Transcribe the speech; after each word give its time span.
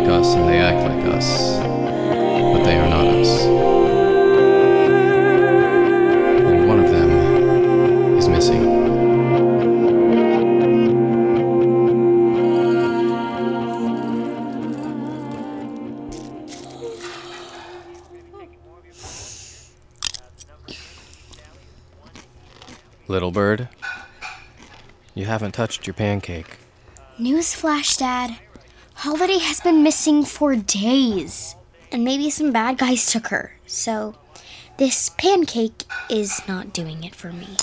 like 0.00 0.10
us 0.10 0.34
and 0.34 0.46
they 0.46 0.58
act 0.58 0.86
like 0.86 1.06
us, 1.14 1.56
but 1.58 2.64
they 2.64 2.76
are 2.76 2.86
not 2.86 3.06
us. 3.06 3.46
And 6.44 6.68
one 6.68 6.80
of 6.84 6.90
them 6.90 8.18
is 8.18 8.28
missing. 8.28 8.76
Little 23.08 23.30
bird, 23.30 23.70
you 25.14 25.24
haven't 25.24 25.52
touched 25.52 25.86
your 25.86 25.94
pancake. 25.94 26.58
Newsflash, 27.18 27.96
Dad. 27.96 28.36
Holiday 28.96 29.38
has 29.38 29.60
been 29.60 29.82
missing 29.82 30.24
for 30.24 30.56
days. 30.56 31.54
And 31.92 32.02
maybe 32.02 32.30
some 32.30 32.50
bad 32.50 32.78
guys 32.78 33.12
took 33.12 33.28
her. 33.28 33.52
So, 33.66 34.16
this 34.78 35.10
pancake 35.10 35.84
is 36.08 36.40
not 36.48 36.72
doing 36.72 37.04
it 37.04 37.14
for 37.14 37.30
me. 37.30 37.58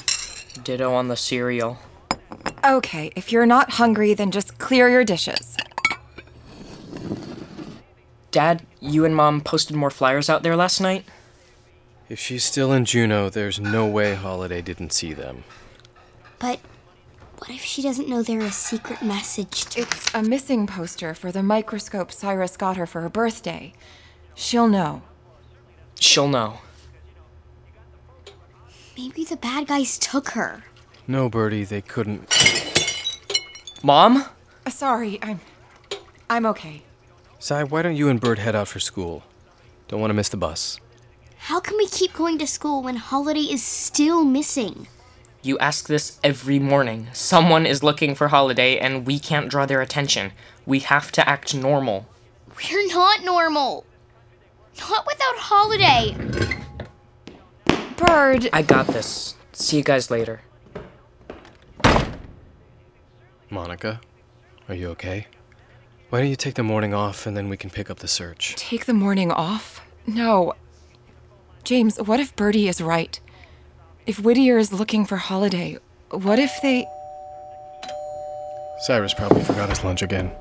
Ditto 0.63 0.93
on 0.93 1.07
the 1.07 1.17
cereal. 1.17 1.79
Okay, 2.63 3.11
if 3.15 3.31
you're 3.31 3.47
not 3.47 3.71
hungry, 3.71 4.13
then 4.13 4.29
just 4.29 4.59
clear 4.59 4.89
your 4.89 5.03
dishes. 5.03 5.57
Dad, 8.29 8.63
you 8.79 9.03
and 9.03 9.15
Mom 9.15 9.41
posted 9.41 9.75
more 9.75 9.91
flyers 9.91 10.29
out 10.29 10.43
there 10.43 10.55
last 10.55 10.79
night? 10.79 11.03
If 12.09 12.19
she's 12.19 12.43
still 12.43 12.71
in 12.71 12.85
Juneau, 12.85 13.29
there's 13.29 13.59
no 13.59 13.87
way 13.87 14.13
Holiday 14.13 14.61
didn't 14.61 14.93
see 14.93 15.13
them. 15.13 15.43
But 16.37 16.59
what 17.43 17.53
if 17.53 17.61
she 17.61 17.81
doesn't 17.81 18.07
know 18.07 18.23
they're 18.23 18.39
a 18.39 18.51
secret 18.51 19.01
message 19.01 19.65
to 19.65 19.81
It's 19.81 20.13
a 20.13 20.23
missing 20.23 20.65
poster 20.65 21.13
for 21.13 21.29
the 21.29 21.43
microscope 21.43 22.09
Cyrus 22.09 22.55
got 22.55 22.77
her 22.77 22.85
for 22.85 23.01
her 23.01 23.09
birthday. 23.09 23.73
She'll 24.33 24.69
know. 24.69 25.01
She'll 25.99 26.29
know. 26.29 26.59
Maybe 28.97 29.25
the 29.25 29.35
bad 29.35 29.67
guys 29.67 29.97
took 29.97 30.29
her. 30.29 30.63
No, 31.05 31.27
Birdie, 31.27 31.65
they 31.65 31.81
couldn't. 31.81 32.33
Mom? 33.83 34.23
Uh, 34.65 34.69
Sorry, 34.69 35.19
I'm. 35.21 35.41
I'm 36.29 36.45
okay. 36.45 36.83
Si, 37.39 37.55
why 37.55 37.81
don't 37.81 37.97
you 37.97 38.07
and 38.07 38.21
Bird 38.21 38.39
head 38.39 38.55
out 38.55 38.69
for 38.69 38.79
school? 38.79 39.21
Don't 39.89 39.99
want 39.99 40.11
to 40.11 40.15
miss 40.15 40.29
the 40.29 40.37
bus. 40.37 40.79
How 41.35 41.59
can 41.59 41.75
we 41.75 41.87
keep 41.87 42.13
going 42.13 42.37
to 42.37 42.47
school 42.47 42.81
when 42.81 42.95
Holiday 42.95 43.41
is 43.51 43.61
still 43.61 44.23
missing? 44.23 44.87
You 45.45 45.57
ask 45.59 45.89
this 45.89 46.21
every 46.23 46.57
morning. 46.57 47.09
Someone 47.11 47.65
is 47.65 47.83
looking 47.83 48.15
for 48.15 48.29
Holiday, 48.29 48.79
and 48.79 49.05
we 49.05 49.19
can't 49.19 49.49
draw 49.49 49.65
their 49.65 49.81
attention. 49.81 50.31
We 50.65 50.79
have 50.79 51.11
to 51.11 51.29
act 51.29 51.53
normal. 51.53 52.07
We're 52.55 52.87
not 52.87 53.25
normal. 53.25 53.85
Not 54.79 55.05
without 55.05 55.35
Holiday. 55.35 56.15
Bird, 57.97 58.49
I 58.53 58.61
got 58.61 58.87
this. 58.87 59.35
See 59.51 59.75
you 59.75 59.83
guys 59.83 60.09
later. 60.09 60.43
Monica, 63.49 63.99
are 64.69 64.75
you 64.75 64.87
okay? 64.91 65.27
Why 66.09 66.21
don't 66.21 66.29
you 66.29 66.37
take 66.37 66.55
the 66.55 66.63
morning 66.63 66.93
off 66.93 67.27
and 67.27 67.35
then 67.35 67.49
we 67.49 67.57
can 67.57 67.69
pick 67.69 67.89
up 67.89 67.99
the 67.99 68.07
search? 68.07 68.55
take 68.55 68.85
the 68.85 68.93
morning 68.93 69.29
off? 69.29 69.81
No. 70.07 70.53
James, 71.65 71.97
what 71.97 72.21
if 72.21 72.33
Birdie 72.37 72.69
is 72.69 72.79
right? 72.79 73.19
If 74.05 74.19
Whittier 74.19 74.57
is 74.57 74.73
looking 74.73 75.05
for 75.05 75.17
Holiday, 75.17 75.77
what 76.11 76.39
if 76.39 76.51
they. 76.61 76.85
Cyrus 78.79 79.13
probably 79.13 79.43
forgot 79.43 79.69
his 79.69 79.83
lunch 79.83 80.01
again. 80.01 80.31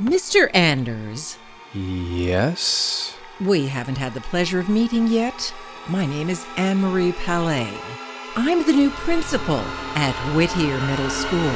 Mr. 0.00 0.48
Anders, 0.54 1.38
Yes? 1.74 3.16
we 3.40 3.66
haven't 3.66 3.98
had 3.98 4.14
the 4.14 4.20
pleasure 4.20 4.58
of 4.58 4.68
meeting 4.68 5.06
yet. 5.08 5.52
My 5.88 6.06
name 6.06 6.28
is 6.30 6.44
Anne 6.56 6.78
Marie 6.80 7.12
Palais. 7.12 7.72
I'm 8.36 8.64
the 8.66 8.72
new 8.72 8.90
principal 8.90 9.60
at 9.96 10.14
Whittier 10.34 10.78
Middle 10.86 11.10
School. 11.10 11.54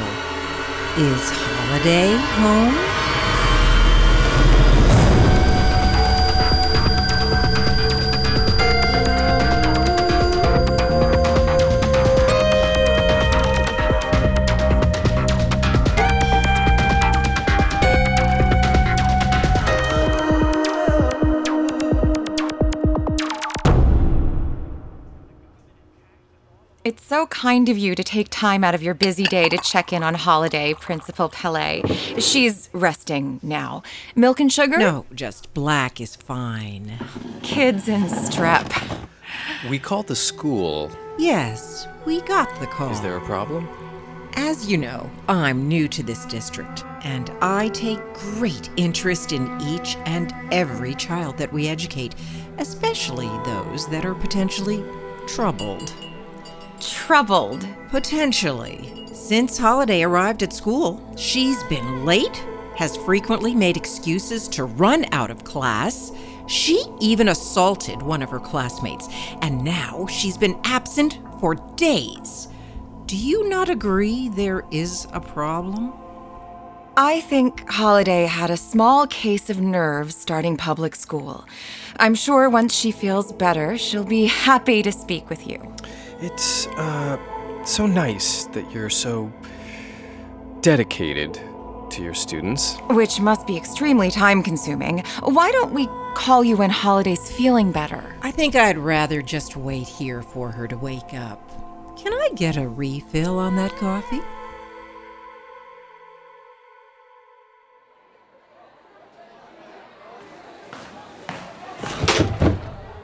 Is 0.97 1.29
Holiday 1.31 2.15
home? 2.41 3.02
It's 26.93 27.07
so 27.07 27.25
kind 27.25 27.69
of 27.69 27.77
you 27.79 27.95
to 27.95 28.03
take 28.03 28.27
time 28.29 28.63
out 28.63 28.75
of 28.75 28.83
your 28.83 28.93
busy 28.93 29.23
day 29.23 29.49
to 29.49 29.57
check 29.57 29.91
in 29.91 30.03
on 30.03 30.13
Holiday, 30.13 30.75
Principal 30.75 31.27
Palais. 31.27 31.81
She's 32.19 32.69
resting 32.71 33.39
now. 33.41 33.81
Milk 34.15 34.39
and 34.39 34.53
sugar? 34.53 34.77
No, 34.77 35.07
just 35.11 35.51
black 35.55 35.99
is 35.99 36.15
fine. 36.15 36.99
Kids 37.41 37.89
and 37.89 38.03
strep. 38.03 38.69
We 39.71 39.79
called 39.79 40.05
the 40.05 40.15
school. 40.15 40.91
Yes, 41.17 41.87
we 42.05 42.21
got 42.21 42.59
the 42.59 42.67
call. 42.67 42.91
Is 42.91 43.01
there 43.01 43.17
a 43.17 43.21
problem? 43.21 43.67
As 44.35 44.69
you 44.69 44.77
know, 44.77 45.09
I'm 45.27 45.67
new 45.67 45.87
to 45.87 46.03
this 46.03 46.25
district, 46.25 46.85
and 47.01 47.31
I 47.41 47.69
take 47.69 48.03
great 48.13 48.69
interest 48.77 49.31
in 49.31 49.59
each 49.61 49.97
and 50.05 50.31
every 50.51 50.93
child 50.93 51.39
that 51.39 51.51
we 51.51 51.69
educate, 51.69 52.13
especially 52.59 53.29
those 53.45 53.89
that 53.89 54.05
are 54.05 54.13
potentially 54.13 54.83
troubled. 55.25 55.91
Troubled. 57.05 57.67
Potentially. 57.89 59.05
Since 59.11 59.57
Holiday 59.57 60.03
arrived 60.03 60.41
at 60.41 60.53
school, 60.53 61.03
she's 61.17 61.61
been 61.65 62.05
late, 62.05 62.41
has 62.77 62.95
frequently 62.95 63.53
made 63.53 63.75
excuses 63.75 64.47
to 64.47 64.63
run 64.63 65.05
out 65.11 65.29
of 65.29 65.43
class. 65.43 66.13
She 66.47 66.85
even 67.01 67.27
assaulted 67.27 68.01
one 68.01 68.21
of 68.21 68.29
her 68.29 68.39
classmates, 68.39 69.09
and 69.41 69.65
now 69.65 70.07
she's 70.07 70.37
been 70.37 70.57
absent 70.63 71.19
for 71.41 71.55
days. 71.75 72.47
Do 73.05 73.17
you 73.17 73.49
not 73.49 73.67
agree 73.67 74.29
there 74.29 74.63
is 74.71 75.05
a 75.11 75.19
problem? 75.19 75.91
I 76.95 77.19
think 77.19 77.67
Holiday 77.67 78.27
had 78.27 78.49
a 78.49 78.55
small 78.55 79.07
case 79.07 79.49
of 79.49 79.59
nerves 79.59 80.15
starting 80.15 80.55
public 80.55 80.95
school. 80.95 81.43
I'm 81.97 82.15
sure 82.15 82.49
once 82.49 82.73
she 82.73 82.91
feels 82.91 83.33
better, 83.33 83.77
she'll 83.77 84.05
be 84.05 84.25
happy 84.47 84.81
to 84.83 84.91
speak 84.93 85.29
with 85.29 85.45
you. 85.45 85.75
It's, 86.23 86.67
uh, 86.67 87.17
so 87.65 87.85
nice 87.85 88.45
that 88.45 88.71
you're 88.71 88.89
so 88.89 89.29
dedicated 90.61 91.33
to 91.89 92.01
your 92.01 92.13
students. 92.13 92.77
Which 92.91 93.19
must 93.19 93.45
be 93.45 93.57
extremely 93.57 94.09
time 94.09 94.41
consuming. 94.41 94.99
Why 95.23 95.51
don't 95.51 95.73
we 95.73 95.87
call 96.15 96.41
you 96.41 96.55
when 96.55 96.69
Holiday's 96.69 97.29
feeling 97.29 97.73
better? 97.73 98.15
I 98.21 98.31
think 98.31 98.55
I'd 98.55 98.77
rather 98.77 99.21
just 99.21 99.57
wait 99.57 99.85
here 99.85 100.21
for 100.21 100.49
her 100.49 100.65
to 100.65 100.77
wake 100.77 101.13
up. 101.13 101.41
Can 101.97 102.13
I 102.13 102.29
get 102.35 102.55
a 102.55 102.69
refill 102.69 103.37
on 103.37 103.57
that 103.57 103.75
coffee? 103.75 104.21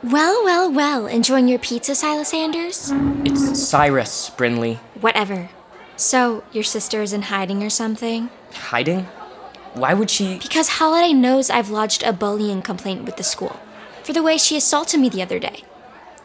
Well, 0.10 0.44
well, 0.44 0.72
well. 0.72 1.06
Enjoying 1.06 1.48
your 1.48 1.60
pizza, 1.60 1.94
Silas 1.94 2.30
Sanders? 2.30 2.92
It's 3.24 3.60
Cyrus, 3.68 4.32
Brinley. 4.32 4.78
Whatever. 5.00 5.50
So, 5.98 6.44
your 6.52 6.64
sister 6.64 7.04
is 7.04 7.14
in 7.14 7.22
hiding 7.24 7.62
or 7.62 7.70
something? 7.70 8.32
Hiding? 8.54 9.02
Why 9.76 9.94
would 9.94 10.10
she. 10.10 10.40
Because 10.40 10.70
Holiday 10.70 11.14
knows 11.14 11.52
I've 11.52 11.70
lodged 11.70 12.02
a 12.02 12.12
bullying 12.12 12.64
complaint 12.64 13.04
with 13.04 13.18
the 13.18 13.24
school 13.24 13.60
for 14.02 14.12
the 14.12 14.24
way 14.24 14.40
she 14.40 14.58
assaulted 14.58 15.00
me 15.00 15.10
the 15.10 15.22
other 15.22 15.38
day. 15.38 15.64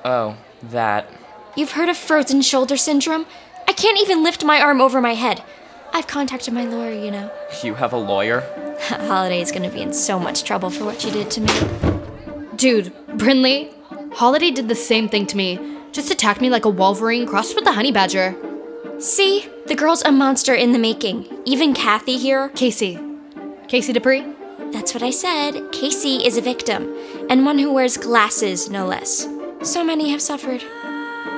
Oh, 0.03 0.39
that. 0.63 1.11
You've 1.55 1.73
heard 1.73 1.91
of 1.91 1.99
frozen 1.99 2.41
shoulder 2.41 2.79
syndrome? 2.79 3.27
I 3.69 3.75
can't 3.75 4.01
even 4.01 4.23
lift 4.23 4.47
my 4.47 4.63
arm 4.63 4.81
over 4.81 4.99
my 5.03 5.13
head. 5.13 5.43
I've 5.93 6.07
contacted 6.07 6.55
my 6.55 6.65
lawyer, 6.65 6.93
you 6.93 7.11
know. 7.11 7.31
You 7.63 7.75
have 7.75 7.93
a 7.93 7.99
lawyer? 7.99 8.41
Holiday 8.81 9.43
is 9.43 9.53
gonna 9.53 9.69
be 9.69 9.83
in 9.83 9.93
so 9.93 10.19
much 10.19 10.43
trouble 10.43 10.71
for 10.71 10.87
what 10.87 11.03
she 11.03 11.11
did 11.11 11.31
to 11.33 11.43
me. 11.43 11.53
Dude, 12.57 12.95
Brinley, 13.09 13.74
Holiday 14.15 14.53
did 14.53 14.69
the 14.69 14.77
same 14.77 15.09
thing 15.09 15.27
to 15.27 15.37
me. 15.37 15.59
Just 15.91 16.09
attacked 16.09 16.41
me 16.41 16.49
like 16.49 16.65
a 16.65 16.71
wolverine 16.71 17.27
crossed 17.27 17.57
with 17.57 17.67
a 17.67 17.73
honey 17.73 17.91
badger. 17.91 18.37
See? 19.01 19.49
The 19.67 19.75
girl's 19.75 20.03
a 20.03 20.13
monster 20.13 20.55
in 20.55 20.71
the 20.71 20.79
making. 20.79 21.27
Even 21.45 21.75
Kathy 21.75 22.17
here. 22.17 22.51
Casey. 22.51 22.97
Casey 23.67 23.93
Dupree? 23.93 24.25
That's 24.71 24.95
what 24.95 25.03
I 25.03 25.11
said. 25.11 25.73
Casey 25.73 26.25
is 26.25 26.37
a 26.37 26.41
victim, 26.41 26.97
and 27.29 27.45
one 27.45 27.59
who 27.59 27.73
wears 27.73 27.97
glasses, 27.97 28.71
no 28.71 28.87
less. 28.87 29.27
So 29.63 29.83
many 29.83 30.11
have 30.11 30.23
suffered. 30.23 30.63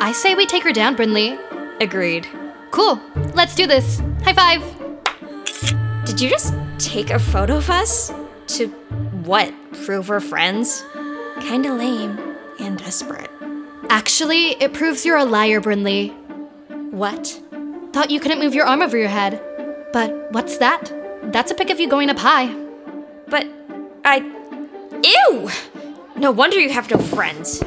I 0.02 0.12
say 0.12 0.34
we 0.34 0.44
take 0.44 0.64
her 0.64 0.72
down, 0.72 0.96
Brinley. 0.96 1.38
Agreed. 1.80 2.28
Cool. 2.72 3.00
Let's 3.32 3.54
do 3.54 3.66
this. 3.66 4.02
High 4.22 4.34
five. 4.34 6.04
Did 6.04 6.20
you 6.20 6.28
just 6.28 6.52
take 6.78 7.08
a 7.08 7.18
photo 7.18 7.56
of 7.56 7.70
us? 7.70 8.12
To 8.48 8.68
what? 9.24 9.54
Prove 9.84 10.10
we're 10.10 10.20
friends? 10.20 10.84
Kinda 11.40 11.72
lame 11.72 12.25
and 12.60 12.78
desperate. 12.78 13.30
Actually, 13.88 14.50
it 14.62 14.72
proves 14.72 15.04
you're 15.04 15.16
a 15.16 15.24
liar, 15.24 15.60
Brinley. 15.60 16.14
What? 16.90 17.40
Thought 17.92 18.10
you 18.10 18.20
couldn't 18.20 18.40
move 18.40 18.54
your 18.54 18.66
arm 18.66 18.82
over 18.82 18.96
your 18.96 19.08
head. 19.08 19.40
But 19.92 20.32
what's 20.32 20.58
that? 20.58 20.92
That's 21.32 21.50
a 21.50 21.54
pic 21.54 21.70
of 21.70 21.80
you 21.80 21.88
going 21.88 22.10
up 22.10 22.18
high. 22.18 22.54
But 23.28 23.46
I. 24.04 24.18
Ew! 25.02 25.50
No 26.16 26.30
wonder 26.30 26.58
you 26.58 26.70
have 26.70 26.90
no 26.90 26.98
friends. 26.98 27.62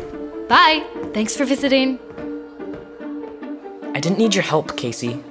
Bye. 0.47 0.85
Thanks 1.13 1.35
for 1.35 1.45
visiting. 1.45 1.99
I 3.95 3.99
didn't 3.99 4.17
need 4.17 4.35
your 4.35 4.43
help, 4.43 4.77
Casey. 4.77 5.23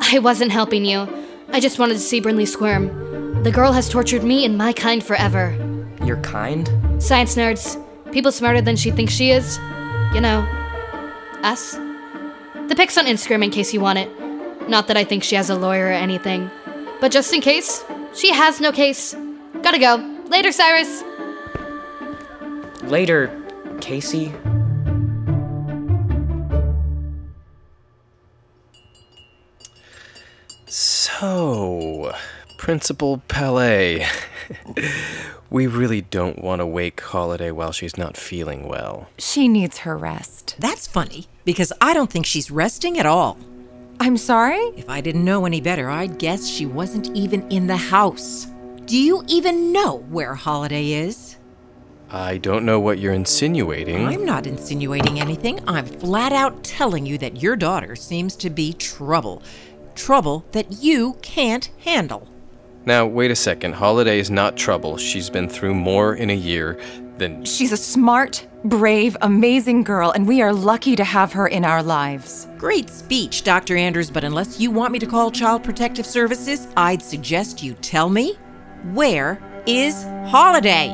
I 0.00 0.18
wasn't 0.18 0.52
helping 0.52 0.84
you. 0.84 1.08
I 1.50 1.60
just 1.60 1.78
wanted 1.78 1.94
to 1.94 2.00
see 2.00 2.20
Brinley 2.20 2.48
squirm. 2.48 3.42
The 3.42 3.50
girl 3.50 3.72
has 3.72 3.88
tortured 3.88 4.24
me 4.24 4.44
and 4.44 4.56
my 4.56 4.72
kind 4.72 5.04
forever. 5.04 5.56
You're 6.04 6.20
kind? 6.22 6.70
Science 7.02 7.36
nerds. 7.36 7.83
People 8.14 8.30
smarter 8.30 8.60
than 8.60 8.76
she 8.76 8.92
thinks 8.92 9.12
she 9.12 9.32
is. 9.32 9.58
You 10.14 10.20
know, 10.20 10.46
us. 11.42 11.72
The 12.68 12.74
pic's 12.76 12.96
on 12.96 13.06
Instagram 13.06 13.42
in 13.42 13.50
case 13.50 13.74
you 13.74 13.80
want 13.80 13.98
it. 13.98 14.08
Not 14.68 14.86
that 14.86 14.96
I 14.96 15.02
think 15.02 15.24
she 15.24 15.34
has 15.34 15.50
a 15.50 15.56
lawyer 15.56 15.86
or 15.86 15.90
anything. 15.90 16.48
But 17.00 17.10
just 17.10 17.34
in 17.34 17.40
case, 17.40 17.84
she 18.14 18.32
has 18.32 18.60
no 18.60 18.70
case. 18.70 19.16
Gotta 19.62 19.80
go. 19.80 19.96
Later, 20.28 20.52
Cyrus. 20.52 21.02
Later, 22.84 23.36
Casey. 23.80 24.32
So, 30.66 32.14
Principal 32.58 33.18
Palais. 33.26 34.06
we 35.54 35.68
really 35.68 36.00
don't 36.00 36.42
want 36.42 36.58
to 36.58 36.66
wake 36.66 37.00
Holiday 37.00 37.52
while 37.52 37.70
she's 37.70 37.96
not 37.96 38.16
feeling 38.16 38.66
well. 38.66 39.08
She 39.18 39.46
needs 39.46 39.78
her 39.78 39.96
rest. 39.96 40.56
That's 40.58 40.88
funny, 40.88 41.28
because 41.44 41.72
I 41.80 41.94
don't 41.94 42.10
think 42.10 42.26
she's 42.26 42.50
resting 42.50 42.98
at 42.98 43.06
all. 43.06 43.38
I'm 44.00 44.16
sorry? 44.16 44.58
If 44.76 44.90
I 44.90 45.00
didn't 45.00 45.24
know 45.24 45.46
any 45.46 45.60
better, 45.60 45.88
I'd 45.90 46.18
guess 46.18 46.48
she 46.48 46.66
wasn't 46.66 47.16
even 47.16 47.48
in 47.52 47.68
the 47.68 47.76
house. 47.76 48.48
Do 48.86 48.98
you 48.98 49.22
even 49.28 49.70
know 49.70 49.98
where 50.08 50.34
Holiday 50.34 50.90
is? 50.90 51.36
I 52.10 52.38
don't 52.38 52.66
know 52.66 52.80
what 52.80 52.98
you're 52.98 53.12
insinuating. 53.12 54.08
I'm 54.08 54.24
not 54.24 54.48
insinuating 54.48 55.20
anything. 55.20 55.60
I'm 55.68 55.86
flat 55.86 56.32
out 56.32 56.64
telling 56.64 57.06
you 57.06 57.16
that 57.18 57.40
your 57.40 57.54
daughter 57.54 57.94
seems 57.94 58.34
to 58.38 58.50
be 58.50 58.72
trouble. 58.72 59.40
Trouble 59.94 60.44
that 60.50 60.82
you 60.82 61.16
can't 61.22 61.70
handle. 61.78 62.28
Now, 62.86 63.06
wait 63.06 63.30
a 63.30 63.36
second. 63.36 63.74
Holiday 63.74 64.18
is 64.18 64.30
not 64.30 64.58
trouble. 64.58 64.98
She's 64.98 65.30
been 65.30 65.48
through 65.48 65.74
more 65.74 66.14
in 66.14 66.28
a 66.28 66.36
year 66.36 66.78
than. 67.16 67.42
She's 67.44 67.72
a 67.72 67.78
smart, 67.78 68.46
brave, 68.62 69.16
amazing 69.22 69.84
girl, 69.84 70.10
and 70.10 70.28
we 70.28 70.42
are 70.42 70.52
lucky 70.52 70.94
to 70.96 71.04
have 71.04 71.32
her 71.32 71.46
in 71.46 71.64
our 71.64 71.82
lives. 71.82 72.46
Great 72.58 72.90
speech, 72.90 73.42
Dr. 73.42 73.74
Anders, 73.74 74.10
but 74.10 74.22
unless 74.22 74.60
you 74.60 74.70
want 74.70 74.92
me 74.92 74.98
to 74.98 75.06
call 75.06 75.30
Child 75.30 75.64
Protective 75.64 76.04
Services, 76.04 76.68
I'd 76.76 77.00
suggest 77.00 77.62
you 77.62 77.72
tell 77.74 78.10
me 78.10 78.34
where 78.92 79.40
is 79.66 80.02
Holiday? 80.26 80.88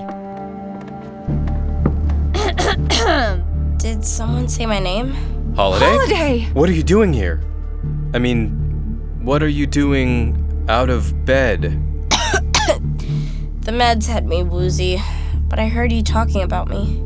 Did 3.78 4.04
someone 4.04 4.46
say 4.46 4.64
my 4.64 4.78
name? 4.78 5.12
Holiday? 5.56 5.86
Holiday! 5.86 6.44
What 6.52 6.68
are 6.68 6.72
you 6.72 6.84
doing 6.84 7.12
here? 7.12 7.42
I 8.14 8.20
mean, 8.20 8.50
what 9.24 9.42
are 9.42 9.48
you 9.48 9.66
doing 9.66 10.46
out 10.68 10.90
of 10.90 11.24
bed? 11.24 11.80
The 13.60 13.72
meds 13.72 14.06
had 14.06 14.26
me 14.26 14.42
woozy, 14.42 15.00
but 15.48 15.58
I 15.58 15.68
heard 15.68 15.92
you 15.92 16.02
talking 16.02 16.42
about 16.42 16.68
me. 16.68 17.04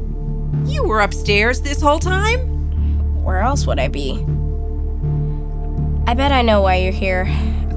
You 0.73 0.85
were 0.85 1.01
upstairs 1.01 1.61
this 1.61 1.81
whole 1.81 1.99
time? 1.99 3.23
Where 3.25 3.41
else 3.41 3.67
would 3.67 3.81
I 3.81 3.89
be? 3.89 4.25
I 6.07 6.15
bet 6.15 6.31
I 6.31 6.43
know 6.43 6.63
why 6.63 6.77
you're 6.77 6.93
here. 6.93 7.27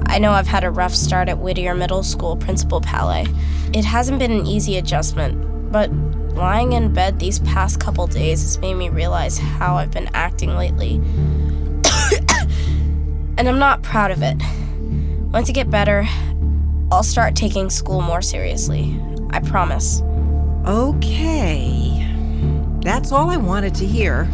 I 0.06 0.18
know 0.18 0.30
I've 0.30 0.46
had 0.46 0.62
a 0.62 0.70
rough 0.70 0.94
start 0.94 1.28
at 1.28 1.38
Whittier 1.38 1.74
Middle 1.74 2.02
School, 2.04 2.36
Principal 2.36 2.80
Palais. 2.80 3.26
It 3.72 3.84
hasn't 3.84 4.20
been 4.20 4.30
an 4.30 4.46
easy 4.46 4.76
adjustment, 4.76 5.72
but 5.72 5.92
lying 6.34 6.72
in 6.72 6.92
bed 6.92 7.18
these 7.18 7.40
past 7.40 7.80
couple 7.80 8.06
days 8.06 8.42
has 8.42 8.58
made 8.58 8.74
me 8.74 8.90
realize 8.90 9.38
how 9.38 9.76
I've 9.76 9.90
been 9.90 10.08
acting 10.14 10.54
lately. 10.56 10.94
and 13.36 13.48
I'm 13.48 13.58
not 13.58 13.82
proud 13.82 14.12
of 14.12 14.22
it. 14.22 14.36
Once 15.30 15.50
I 15.50 15.52
get 15.52 15.68
better, 15.70 16.08
I'll 16.90 17.02
start 17.02 17.36
taking 17.36 17.68
school 17.68 18.00
more 18.00 18.22
seriously. 18.22 18.98
I 19.28 19.40
promise. 19.40 20.00
Okay. 20.66 22.06
That's 22.80 23.12
all 23.12 23.28
I 23.28 23.36
wanted 23.36 23.74
to 23.74 23.86
hear. 23.86 24.26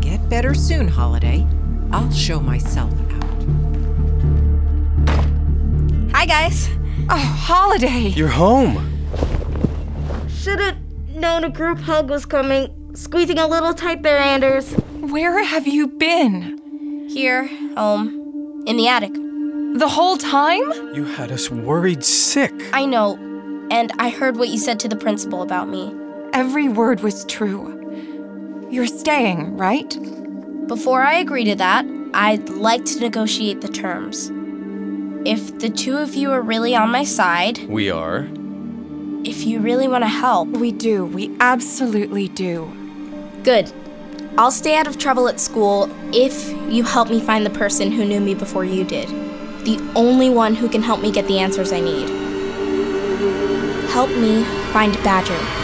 Get 0.00 0.28
better 0.28 0.52
soon, 0.52 0.88
Holiday. 0.88 1.46
I'll 1.92 2.10
show 2.10 2.40
myself 2.40 2.92
out. 2.92 3.44
Hi, 6.12 6.26
guys. 6.26 6.68
Oh, 7.08 7.16
Holiday! 7.16 8.08
You're 8.08 8.26
home! 8.26 8.90
Should 10.28 10.58
have 10.58 10.78
known 11.10 11.44
a 11.44 11.50
group 11.50 11.78
hug 11.78 12.10
was 12.10 12.26
coming. 12.26 12.74
Squeezing 12.94 13.38
a 13.38 13.46
little 13.46 13.72
tight 13.72 14.02
there, 14.02 14.18
Anders. 14.18 14.72
Where 15.00 15.44
have 15.44 15.68
you 15.68 15.86
been? 15.86 17.08
Here, 17.08 17.46
home, 17.76 18.64
in 18.66 18.76
the 18.76 18.88
attic. 18.88 19.23
The 19.74 19.88
whole 19.88 20.16
time? 20.16 20.62
You 20.94 21.04
had 21.04 21.32
us 21.32 21.50
worried 21.50 22.04
sick. 22.04 22.52
I 22.72 22.84
know, 22.86 23.16
and 23.70 23.90
I 23.98 24.08
heard 24.08 24.36
what 24.36 24.48
you 24.48 24.56
said 24.58 24.78
to 24.80 24.88
the 24.88 24.96
principal 24.96 25.42
about 25.42 25.68
me. 25.68 25.92
Every 26.32 26.68
word 26.68 27.00
was 27.00 27.24
true. 27.24 27.72
You're 28.70 28.86
staying, 28.86 29.56
right? 29.56 29.98
Before 30.68 31.02
I 31.02 31.14
agree 31.14 31.44
to 31.44 31.56
that, 31.56 31.84
I'd 32.14 32.48
like 32.50 32.84
to 32.86 33.00
negotiate 33.00 33.60
the 33.62 33.68
terms. 33.68 34.30
If 35.28 35.58
the 35.58 35.70
two 35.70 35.96
of 35.98 36.14
you 36.14 36.30
are 36.30 36.40
really 36.40 36.74
on 36.76 36.90
my 36.90 37.02
side, 37.04 37.58
We 37.68 37.90
are. 37.90 38.28
if 39.24 39.44
you 39.44 39.58
really 39.58 39.88
want 39.88 40.04
to 40.04 40.08
help, 40.08 40.48
We 40.50 40.70
do. 40.70 41.04
We 41.04 41.34
absolutely 41.40 42.28
do. 42.28 42.70
good. 43.42 43.72
I'll 44.38 44.50
stay 44.52 44.76
out 44.76 44.86
of 44.86 44.98
trouble 44.98 45.28
at 45.28 45.38
school 45.40 45.88
if 46.12 46.50
you 46.72 46.82
help 46.84 47.08
me 47.10 47.20
find 47.20 47.44
the 47.46 47.50
person 47.50 47.90
who 47.92 48.04
knew 48.04 48.20
me 48.20 48.34
before 48.34 48.64
you 48.64 48.84
did. 48.84 49.08
The 49.64 49.80
only 49.94 50.28
one 50.28 50.54
who 50.54 50.68
can 50.68 50.82
help 50.82 51.00
me 51.00 51.10
get 51.10 51.26
the 51.26 51.38
answers 51.38 51.72
I 51.72 51.80
need. 51.80 52.10
Help 53.88 54.10
me 54.10 54.44
find 54.72 54.92
Badger. 55.02 55.63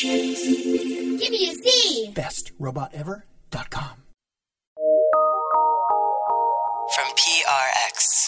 Give 0.00 1.30
me 1.30 1.50
a 1.50 1.54
Z. 1.54 2.12
BestRobotEver.com. 2.14 4.04
From 6.94 7.06
PRX. 7.16 8.27